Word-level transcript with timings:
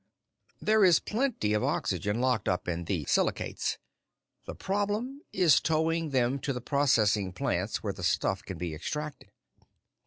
There 0.59 0.83
is 0.83 0.99
plenty 0.99 1.53
of 1.53 1.63
oxygen 1.63 2.19
locked 2.21 2.49
up 2.49 2.67
in 2.67 2.85
those 2.85 3.11
silicates; 3.11 3.77
the 4.47 4.55
problem 4.55 5.21
is 5.31 5.61
towing 5.61 6.09
them 6.09 6.39
to 6.39 6.53
the 6.53 6.59
processing 6.59 7.31
plants 7.33 7.83
where 7.83 7.93
the 7.93 8.01
stuff 8.01 8.41
can 8.43 8.57
be 8.57 8.73
extracted. 8.73 9.29